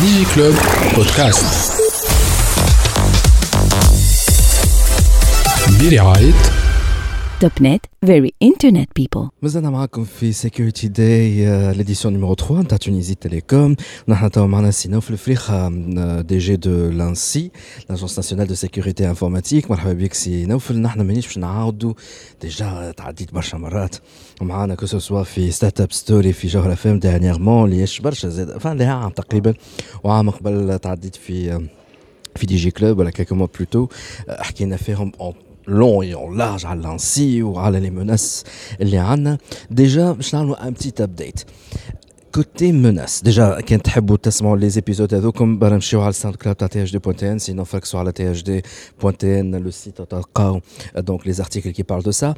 [0.00, 0.54] ديجي كلوب
[0.94, 1.72] بودكاست
[5.80, 6.32] برعاية
[7.41, 9.27] Topnet very internet people.
[9.41, 13.75] مازلنا معاكم في Security Day l'édition numéro 3 نتاع Tunisie Telecom
[14.07, 15.69] نحن توا معنا سي نوفل فريخة
[16.21, 17.51] DG de l'ANSI
[17.89, 21.93] l'Agence Nationale de Sécurité Informatique مرحبا بك سي نوفل نحن مانيش باش نعاودوا
[22.41, 23.95] déjà تعديت برشا مرات
[24.41, 28.77] ومعانا que ce soit في Startup Story في جوهرة FM dernièrement ليش برشا زاد فان
[28.77, 29.53] لها عام تقريبا
[30.03, 31.67] وعام قبل تعديت في
[32.35, 33.87] في Digi Club ولا quelques mois plutôt
[34.29, 35.11] حكينا فيهم
[35.67, 38.43] long et en large على l'ANSI وعلى les menaces
[38.81, 39.37] اللي عندنا
[39.71, 41.43] déjà باش نعملوا une petite update
[42.35, 46.67] côté menaces déjà كان تحبوا تسمعوا les épisodes هذوكم برا نمشيو على ال SoundCloud تاع
[46.67, 50.61] THD point tn سينو فركسوا على THD point tn le site تلقاو
[50.97, 52.33] donc les articles qui parlent de ça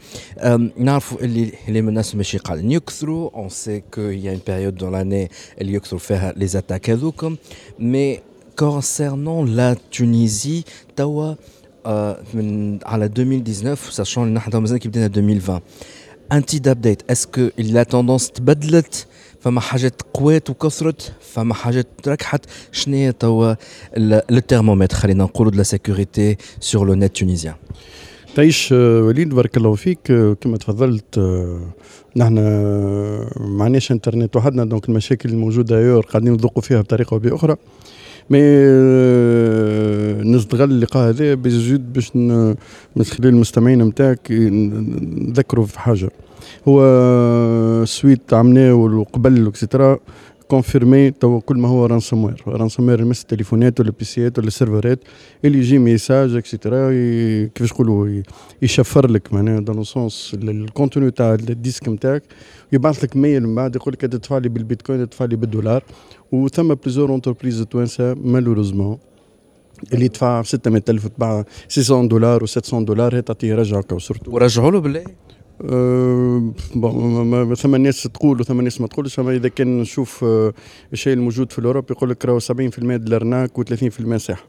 [0.78, 5.32] نعرفوا اللي les menaces ماشي قاعدين يكثروا est-ce qu'il y a une période dans l'année
[5.62, 7.36] اللي يكثروا فيها les attaques هذوكم
[7.80, 8.20] mais
[8.60, 10.64] concernant la Tunisie
[10.96, 11.36] توا
[12.34, 15.60] من على 2019 sachant ان إحنا مازال كي بدينا 2020
[16.32, 19.08] un petit update est-ce que la tendance تبدلت
[19.40, 23.54] فما حاجات قوات وكثرت فما حاجات ركحت شنو هي توا
[23.98, 27.56] le thermomètre خلينا نقولوا la sécurité sur le net tunisien
[28.36, 30.00] تعيش وليد بارك الله فيك
[30.42, 31.20] كما تفضلت
[32.16, 32.36] نحن
[33.38, 37.56] معناش انترنت وحدنا donc المشاكل الموجوده يور قاعدين نذوقوا فيها بطريقه أو باخرى
[38.30, 38.40] mais
[40.24, 42.16] نستغل اللقاء هذا بجد باش
[42.96, 46.10] من خلال المستمعين نتاعك نذكروا في حاجة.
[46.68, 50.00] هو سويت عملناه وقبل et cetera
[50.50, 54.53] كونفيرمي tout كل ما هو ransomware ransomware يمس التليفونات ولا ال PC يات ولا ال
[54.53, 55.00] serveur ات
[55.46, 56.92] اللي يجي message et cetera
[57.56, 58.22] كيفاش نقولوا
[58.62, 62.24] يشفر لك معناها dans ce sens ال contenu تاع ال disque نتاعك
[62.72, 65.84] يبعث لك mail من بعد يقول لك تدفع لي بالبيتكوين تدفع لي بالدولار
[66.32, 68.98] وثم plusieurs entreprises توانسه malheureusement
[69.94, 75.04] اللي يدفع 600000 وتباع 600 دولار و700 دولار هي تعطيه رجعه surtout ورجعوا له بالله؟
[75.62, 76.54] أه
[77.56, 79.20] ثم ناس تقول وثم ناس ما تقولش.
[79.20, 80.54] أما إذا كان نشوف أه
[80.94, 84.48] الشيء الموجود في ال Europe يقول لك راهو 70% الأرناك و30% صحة.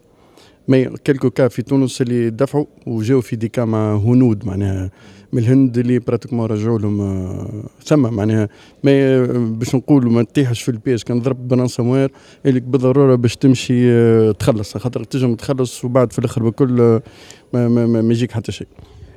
[0.69, 4.91] مي كيلكو كا في تونس اللي دفعوا وجاوا في ديكا مع هنود معناها
[5.33, 8.49] من الهند اللي براتيكمون رجعوا لهم أه ثم معناها
[8.85, 12.13] ما باش نقولوا ما تطيحش في البيج كان ضرب برانسوم وير
[12.47, 14.77] اللي بالضرورة باش تمشي أه تخلص.
[14.77, 16.73] خاطر تنجم تخلص وبعد في الآخر بكل
[17.55, 18.69] ما, ما, ما, ما يجيك حتى شيء.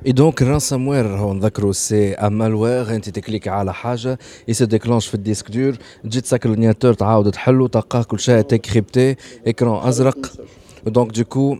[0.06, 1.40] Et donc, ransomware, on
[1.72, 6.52] c'est un malware, انت تكليك على حاجة, il se déclenche في الديسك دور, تجي تسكر
[6.52, 9.14] النياتور تعاود تحلو, تلقاه كل شيء تكريبتي,
[9.48, 10.32] écran أزرق,
[10.85, 11.57] Donc du coup,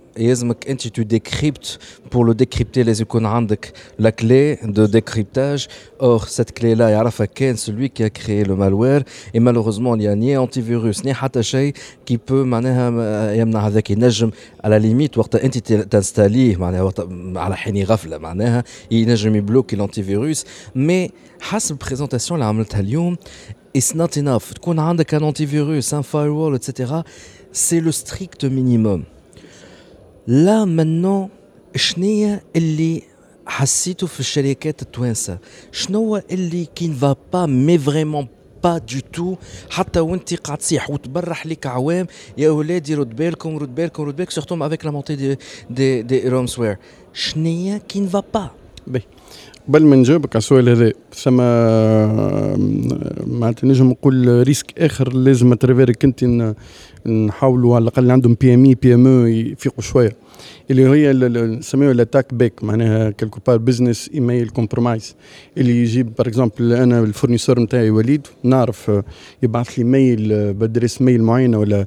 [0.91, 3.27] tu décryptes pour le décrypter les icônes
[3.97, 5.67] la clé de décryptage.
[5.99, 9.03] Or cette clé-là, il celui qui a créé le malware
[9.33, 11.41] et malheureusement il n'y a ni antivirus ni حتى
[12.05, 12.45] qui peut
[13.35, 14.31] يمنع هذاك ينجم
[14.63, 20.45] à la limite وقت انت تنستاليه معناها وقت على حين غفله معناها ينجم يبلوكي l'antivirus
[20.75, 23.17] mais حسب présentation اللي عملتها اليوم
[23.77, 27.03] it's not enough تكون عندك un antivirus un firewall etc
[27.51, 29.03] c'est le strict minimum
[30.26, 31.30] لا maintenant
[31.76, 33.02] شنية اللي
[33.46, 35.38] حسيته في الشركات التوانسة؟
[35.72, 38.26] شنو اللي كي نفا با مي فريمون
[38.64, 39.36] با دو تو
[39.70, 42.06] حتى وانت قاعد تصيح وتبرح لك عوام
[42.38, 45.38] يا ولادي رد بالكم رد بالكم رد بالكم سورتو افيك لا مونتي دي
[45.70, 46.76] des des ransomware
[47.12, 48.50] شنية qui ne va pas
[49.68, 51.36] قبل ما نجاوبك على السؤال هذا ثم
[53.40, 56.54] معناتها نجم نقول risque آخر لازم très fréquent
[57.06, 60.16] نحاولوا على الأقل عندهم بي ام اي بي ام أو يفيقوا شوية.
[60.70, 61.12] اللي هي
[61.46, 65.16] نسميوها ال attaque BEC معناها quelque part business email compromise
[65.58, 69.02] اللي يجيب par exemple أنا ال fournisseur نتاعي وليد نعرف
[69.42, 71.86] يبعث لي mail ب adresse mail معينه ولا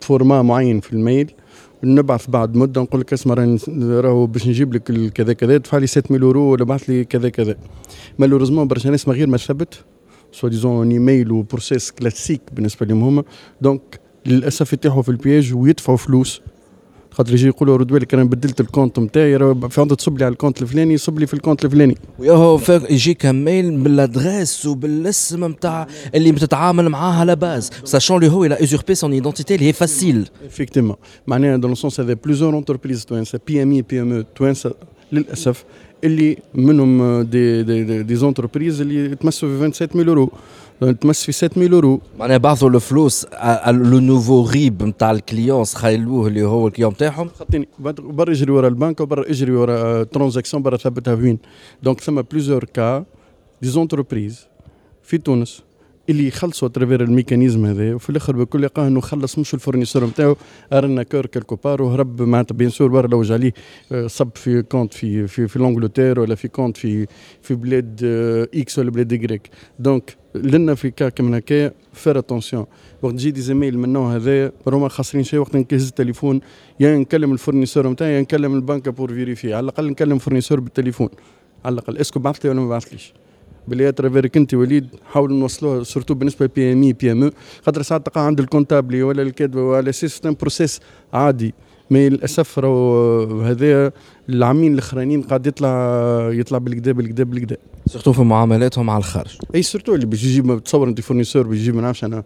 [0.00, 1.30] format معين في ال mail
[1.84, 6.22] نبعث بعد مدة نقول لك اسمع راهو باش نجيب لك كذا كذا دفع لي 7000
[6.22, 7.56] يورو ولا بعث لي كذا كذا.
[8.18, 9.74] malheureusement برشا ناس من غير ما ثبت
[10.32, 13.24] soi-disant email و process classique بالنسبة لهم هما.
[13.60, 16.40] donc للاسف يتيحوا في ال piège ويدفعوا فلوس
[17.12, 19.38] خاطر يجي يقولوا ردوا لك أنا بدلت ال compte نتاعي
[19.70, 22.60] في عنده تصب لي على ال compte الفلاني يصب لي في ال compte الفلاني وياهو
[22.90, 28.60] يجيك mail بال adresse وبالاسم نتاع اللي بتتعامل معاه على base sachant اللي هو il
[28.60, 33.04] a usurpé son identité اللي هي facile effectivement معناها dans ce sens هذا plusieurs entreprises
[33.04, 34.74] توانسه بي ام اي بي ام أو توانسه
[35.12, 35.64] للاسف
[36.04, 40.30] اللي منهم des des des, des entreprises اللي تمسوا في 27000 يورو
[40.90, 43.26] تمس في 7000 يورو معناها بعثوا الفلوس
[43.66, 48.52] le nouveau RIB نتاع ال client خيلوه اللي هو ال client نتاعهم خاطيني برا يجري
[48.52, 51.38] ورا البنك وبرا يجري ورا transaction برا ثبتها وين
[51.82, 53.04] donc ثم plusieurs cas
[53.62, 54.46] des entreprises
[55.02, 55.62] في تونس
[56.08, 59.58] اللي يخلصوا à travers ال mécanisme هذا وفي الآخر بكل يلقاه إنه خلص مش ال
[59.58, 60.36] fournisseur نتاعو
[60.72, 63.52] arnaqueur quelque part وهرب معناتها bien sûr برا لوج عليه
[63.92, 67.06] آه، صب في compte في في في l'Angleterre ولا في compte في
[67.42, 68.00] في بلاد
[68.54, 72.66] X ولا بلاد Y donc لنا في cas كما هكايا faire attention
[73.02, 76.40] وقت تجي des emails من النوع هذا راهما خاسرين شيء وقت نكهز التليفون
[76.80, 80.60] يا نكلم ال fournisseur نتاعي يا نكلم البنكه pour vérifier على الأقل نكلم ال fournisseur
[80.60, 81.08] بالتليفون.
[81.64, 83.12] على الأقل est-ce que بعث لي ولا ما بعثليش؟
[83.68, 87.30] باللي très fréquent وليد حاولوا نوصلوها surtout بالنسبة لل PMI PME
[87.62, 90.80] خاطر ساعات تلقى عند ال comptable ولا الكاتب ولا système process
[91.12, 91.54] عادي.
[91.90, 93.92] mais للأسف راهو هذا
[94.28, 97.56] العامين الأخرانيين قاعد يطلع يطلع بالكدا بالكدا بالكدا.
[97.86, 99.38] surtout في معاملاتهم مع الخارج.
[99.54, 102.24] أي surtout اللي باش يجيب تصور أنت fournisseur باش يجيب ما نعرفش أنا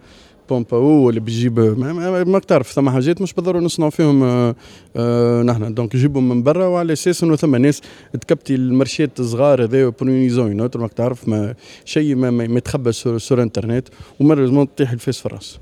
[0.49, 4.55] بومبا ولا بيجيب ما, ما, ما تعرف ثم حاجات مش بالضروره نصنعوا فيهم آه
[4.97, 5.75] آه نحن.
[5.75, 7.83] دونك يجيبهم من برا وعلى أساس إنه ثم ناس
[8.21, 11.55] تكبتي المارشيات الصغار هذا برونيزون نوتر ما تعرف ما
[11.85, 13.89] شيء ما, ما, يتخبى سور, سور إنترنت
[14.21, 15.59] ومالوزمون تطيح الفيس في الرأس.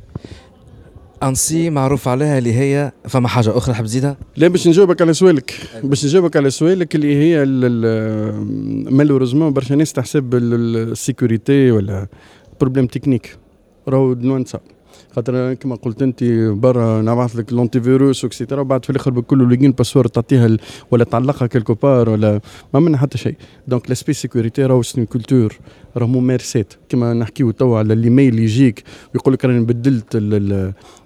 [1.23, 5.55] أنسي معروف عليها اللي هي فما حاجة أخرى حاب تزيدها؟ لا باش نجاوبك على سؤالك.
[5.85, 7.45] باش نجاوبك على سؤالك اللي هي
[8.91, 12.07] مالوريزمون برشا ناس تحسب السيكوريتي ولا
[12.61, 13.37] بروبليم تكنيك
[13.89, 14.61] راهو نونسا
[15.14, 19.73] خاطر كما قلت انت برا نبعث لك l'antivirus et cetera بعد في الآخر بكل login
[19.73, 20.56] password تعطيها
[20.90, 22.40] ولا تعلقها quelque part ولا
[22.75, 23.34] ما منها حتى شيء.
[23.69, 25.59] donc l'aspect sécurité راهو c'est culture
[25.96, 28.84] راهو ممارسات كما نحكيو توا على الايميل يجيك
[29.14, 30.05] ويقول لك راني بدلت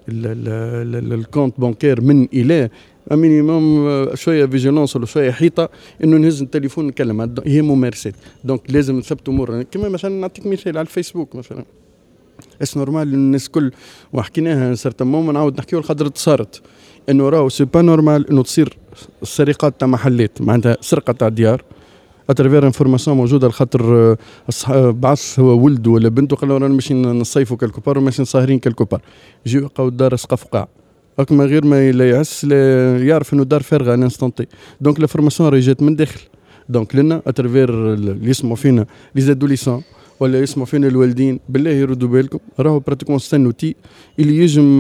[0.09, 2.71] ال compte bancaire من إلى
[3.13, 5.69] minimum شوية vigilance ولا شوية حيطة
[6.05, 8.15] إنه نهز التليفون نتكلم هي ممارسات
[8.45, 11.65] donc لازم نثبت امور كما مثلا نعطيك مثال على الفيسبوك مثلا.
[12.63, 13.71] est-ce normal الناس الكل
[14.13, 16.63] وحكيناها certains moments نعاود نحكيو خاطر صارت
[17.09, 18.79] إنه راهو c'est pas normal إنه تصير
[19.23, 21.65] السرقات تاع محلات معناتها سرقة تاع ديار.
[22.31, 24.17] à travers information موجودة لخاطر
[24.91, 29.01] بعث هو ولده ولا بنته قال رانا ماشيين نصيفوا quelque part وماشيين ساهرين quelque part.
[29.47, 30.69] يجيو يلقاو الدار سقف قاع
[31.31, 32.45] ما غير ما لا يعس
[33.01, 34.47] يعرف إنه دار فارغة instantané
[34.81, 36.21] donc l'information راهي جات من داخل.
[36.69, 39.83] donc لنا à travers اللي يسمعوا فينا les adolescents
[40.21, 41.41] ولا يسمعوا فينا الوالدين.
[41.49, 42.39] بالله يردوا بالكم.
[42.61, 43.75] راهو pratiquement c'est un outil
[44.19, 44.79] اللي يجم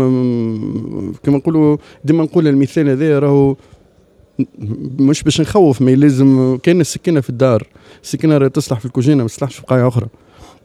[1.22, 3.56] كما نقولوا ديما نقول المثال هذا راهو
[4.98, 7.66] مش باش نخوف ما لازم كاين السكينه في الدار.
[8.02, 10.06] السكينه راهي تصلح في الكوجينة ما تصلحش في قاعه أخرى.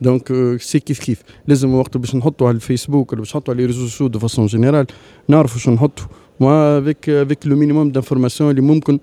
[0.01, 1.23] donc c'est كيف كيف.
[1.47, 4.85] لازم وقت باش نحطوا على الفيسبوك ولا باش نحطوا على réseaux sociaux de façon générale
[5.27, 6.05] نعرفوا شو نحطوا
[6.39, 8.99] و avec avec le minimum d'informations اللي ممكن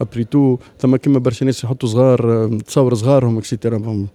[0.00, 4.06] après tout ثم كما برشا ناس يحطوا صغار تصور صغارهم et cetera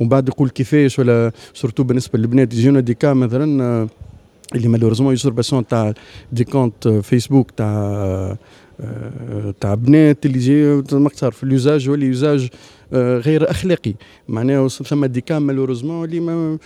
[0.00, 3.88] ومن بعد يقول كيفاش ولا surtout بالنسبة للبنات يجينا des cas مثلا
[4.54, 5.94] اللي malheureusement usurpation تاع
[6.32, 8.36] des comptes فيسبوك تاع
[9.60, 12.48] تاع بنات اللي جي ما تعرف ال usage و les usages
[12.92, 13.94] غير أخلاقي.
[14.28, 16.58] معناه ثم des cas malheureusement اللي ما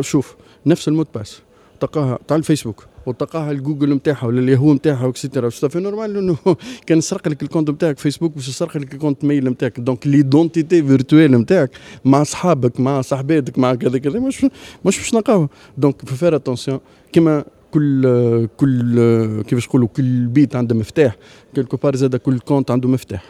[0.00, 0.36] شوف
[0.66, 1.40] نفس ال mot de passe
[1.80, 2.86] تلقاها تاع الفيسبوك.
[3.08, 6.36] وتلقاها الجوجل نتاعها ولا الياهو نتاعها و et cetera c'est normal إنه
[6.86, 10.06] كان سرق لك ال compte نتاعك فيسبوك باش يسرق لك ال compte mail نتاعك donc
[10.06, 11.70] l'identité virtuelle نتاعك
[12.04, 14.44] مع صحابك مع صاحباتك مع كذا كذا مش
[14.84, 16.80] مش باش نلقاوها donc faire attention
[17.12, 21.16] كيما كل كل كيفاش نقولوا كل بيت عنده مفتاح.
[21.54, 23.24] quelque part زاد كل compte عنده مفتاح.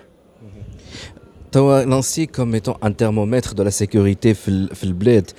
[1.52, 5.30] توا l'ANSI comme étant un thermomètre de la sécurité في في البلاد.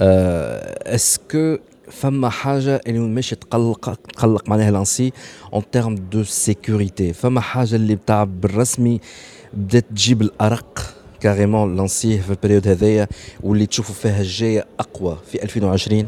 [0.00, 1.56] est-ce que
[1.90, 5.12] فما حاجة اللي ماشي تقلق تقلق معناها l'ANSI
[5.52, 9.00] en termes de sécurité فما حاجة اللي بتاع بالرسمي
[9.54, 13.08] بدات تجيب الأرق carrément l'ANSI في ال période هذايا
[13.40, 16.06] واللي تشوفوا فيها الجاية أقوى في 2020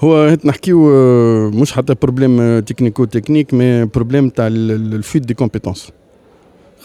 [0.00, 0.80] هو نحكيو
[1.50, 5.88] مش حتى problème technico technique mais problème تاع la fuite des compétences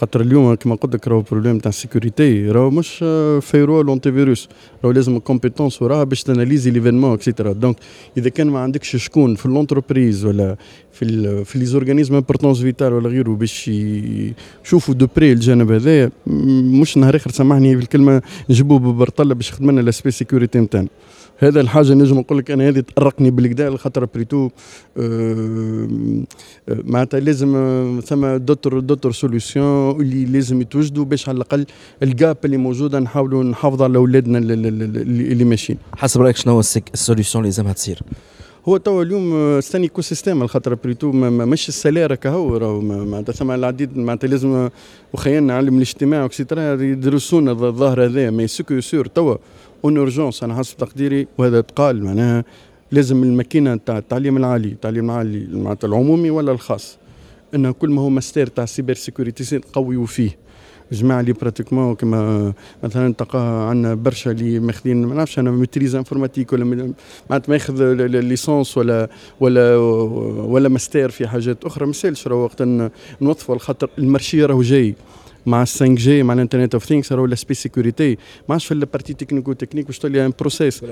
[0.00, 2.98] خاطر اليوم كما قلت لك راهو problème تاع ال sécurité راهو مش
[3.40, 4.48] virus ال antivirus
[4.84, 7.76] راهو لازم compétences وراها باش ت analyser les événements et cetera donc
[8.16, 10.56] إذا كان ما عندكش شكون في ال entreprise ولا
[10.92, 13.68] في ال في les organismes importance vitale ولا غيره باش
[14.64, 16.10] يشوفوا de près الجانب هذايا
[16.80, 20.88] مش نهار آخر سامحني بالكلمة نجيبوه ببرطلة باش يخدم لنا l'aspect sécurité نتاعنا.
[21.38, 24.50] هذا الحاجة نجم نقول لك أنا هذه تأرقني بالكدا خاطر après tout
[24.96, 25.88] آه
[26.68, 31.66] معناتها لازم ثم d'autres d'autres solutions اللي لازم يتوجدوا باش على الأقل
[32.02, 36.60] ال gap اللي موجودة نحاولوا نحافظوا على أولادنا اللي, ماشيين حسب رأيك شنو
[36.94, 38.02] ال solutions اللي لازمها تصير؟
[38.66, 43.32] هو توا اليوم c'est un écosystème الخاطر après tout مش ال salaire كهو راهو معناتها
[43.32, 44.68] ثم العديد معناتها لازم
[45.12, 49.36] وخيالنا علم الاجتماع و et cetera يدرسونا الظاهر هذا mais ce qui est sûr توا
[49.84, 52.44] en urgence أنا حسب تقديري وهذا تقال معناها
[52.92, 56.98] لازم الماكينة تاع التعليم العالي التعليم العالي معناتها العمومي ولا الخاص
[57.54, 60.47] انه كل ما هو ماستير تاع cybersécurité قويوا فيه
[60.92, 62.52] جماعة اللي pratiquement كما
[62.82, 66.94] مثلا تلقى عندنا برشا اللي ماخذين ما نعرفش أنا maîtrise informatique ولا
[67.30, 69.08] معناتها ماخذ licence ولا
[69.40, 71.84] ولا ولا ماستير في حاجات أخرى.
[71.86, 72.62] ما يسالش وقت
[73.20, 74.94] نوظفوا على خاطر ال marché راهو جاي.
[75.46, 78.18] مع 5 G مع ال Internet of Things راهو l'aspect sécurité ما
[78.50, 80.84] عادش في ال partie technico technique باش تولي un process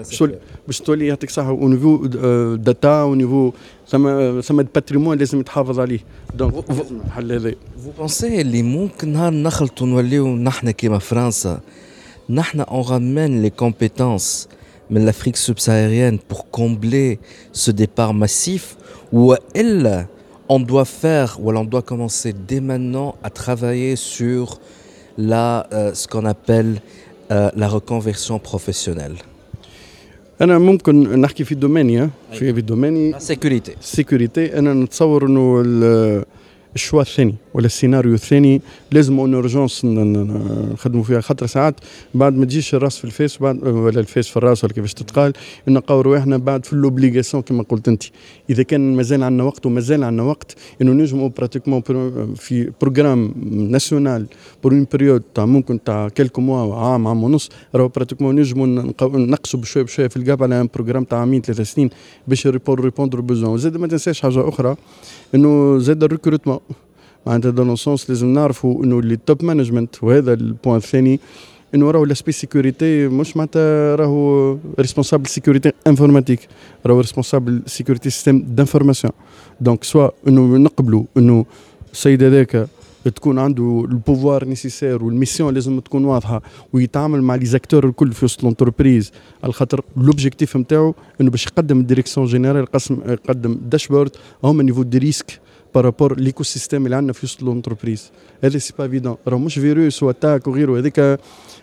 [0.66, 2.06] باش تولي يعطيك صح au niveau
[2.56, 3.52] data au niveau
[3.88, 6.00] ثم ثم patrimoine لازم يتحافظ عليه
[6.34, 6.54] donc
[7.06, 7.50] الحل هذا
[7.84, 11.60] faut penser اللي ممكن نهار نخلطوا نوليو نحن كيما فرنسا
[12.30, 14.48] نحن on ramène les compétences
[14.90, 17.18] من l'Afrique subsaharienne pour combler
[17.52, 18.76] ce départ massif
[19.12, 20.06] ou والا
[20.49, 24.59] on doit faire, ou on doit commencer dès maintenant à travailler sur
[25.17, 26.81] la, euh, ce qu'on appelle
[27.31, 29.15] euh, la reconversion professionnelle
[30.41, 35.63] انا ممكن نحكي في دوميني في في دوميني سيكوريتي سيكوريتي انا نتصور انه
[36.75, 38.60] الشوا الثاني ولا السيناريو الثاني
[38.92, 41.74] لازم en urgence نخدموا فيها خاطر ساعات
[42.14, 45.32] بعد ما تجيش الراس في الفيس بعد ولا الفيس في الراس ولا كيفاش تتقال
[45.68, 48.02] نلقاو رواحنا بعد في l'obligation كما قلت أنت.
[48.50, 51.82] إذا كان مازال عندنا وقت ومازال عندنا وقت إنه نجموا pratiquement
[52.36, 53.34] في programme
[53.70, 54.26] national
[54.62, 58.66] pour une période تاع ممكن تاع quelques mois عام عام ونص راهو pratiquement نجموا
[59.02, 61.90] نقصوا بشويه بشوية في ال gap على un programme تاع عامين ثلاث سنين
[62.28, 64.76] باش répondre besoins وزاد ما تنساش حاجة أخرى
[65.34, 66.58] إنه زاد ال recrutement.
[67.26, 71.20] معناتها dans ce sens لازم نعرفوا انه اللي top management وهذا ال point الثاني
[71.74, 76.48] انه راهو l'aspect sécurité مش معناتها راهو responsable sécurité informatique
[76.86, 79.12] راهو responsable sécurité système d'information
[79.60, 81.46] donc soit انه نقبلوا انه
[81.92, 82.68] السيد هذاك
[83.10, 86.42] تكون عنده ال pouvoir nécessaire وال mission لازم تكون واضحة
[86.72, 89.12] ويتعامل مع les acteurs الكل في وسط l'entreprise
[89.44, 92.66] على خاطر l'objectif نتاعو انه باش يقدم ال direction générale
[93.08, 95.40] يقدم dashboard au niveau des risques
[95.76, 98.10] par rapport l'écosystème اللي عندنا في وسط l'entreprise
[98.44, 101.18] هذا c'est pas évident راه مش virus و attaque وغيره هذيك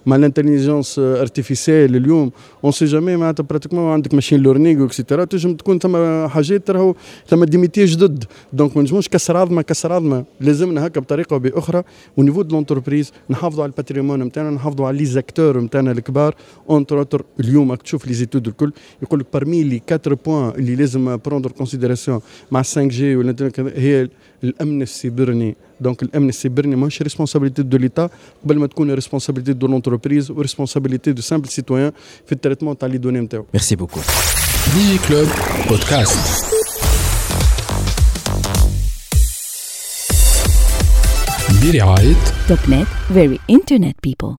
[0.06, 2.32] مع l'intelligence artificielle اليوم
[2.64, 6.96] on sait jamais معناتها pratiquement عندك machine learning et cetera تنجم تكون ثم حاجات راهو
[7.28, 11.40] ثم des métiers جدد donc ما نجموش كسر عظمه كسر عظمه لازمنا هكا بطريقه أو
[11.40, 11.84] باخرى
[12.18, 16.36] au niveau de l'entreprise نحافظوا على ال patrimoine نتاعنا نحافظوا على les acteurs نتاعنا الكبار
[16.70, 18.72] entre autres اليوم راك تشوف les études الكل
[19.04, 22.20] يقول لك parmi les 4 points اللي لازم prendre considération
[22.52, 23.34] مع 5G
[23.76, 24.03] هي
[24.44, 25.56] الأمن السيبرني.
[25.80, 28.10] donc الأمن السيبرني ماهوش responsabilité de l'État
[28.44, 31.92] قبل ما تكون responsabilité de l'entreprise و responsabilité de simple citoyen
[32.26, 34.00] في ال traitement تاع les données نتاعو merci beaucoup
[34.76, 35.28] des club
[35.70, 36.44] podcast
[41.64, 42.16] برعاية
[42.48, 44.32] توب نت very internet people.